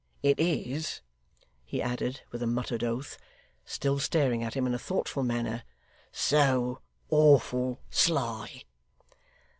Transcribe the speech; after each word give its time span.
It 0.23 0.39
is,' 0.39 1.01
he 1.63 1.79
added, 1.79 2.21
with 2.31 2.41
a 2.41 2.47
muttered 2.47 2.83
oath 2.83 3.19
still 3.65 3.99
staring 3.99 4.41
at 4.43 4.55
him 4.55 4.65
in 4.65 4.73
a 4.73 4.79
thoughtful 4.79 5.21
manner 5.21 5.61
'so 6.11 6.79
awful 7.11 7.81
sly! 7.91 8.63